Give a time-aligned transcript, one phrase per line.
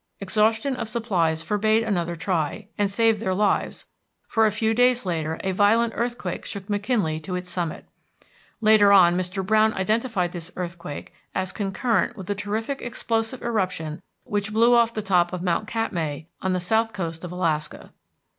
[0.19, 3.85] Exhaustion of supplies forbade another try, and saved their lives,
[4.27, 7.85] for a few days later a violent earthquake shook McKinley to its summit.
[8.61, 9.45] Later on Mr.
[9.45, 15.03] Browne identified this earthquake as concurrent with the terrific explosive eruption which blew off the
[15.03, 17.91] top of Mount Katmai, on the south coast of Alaska.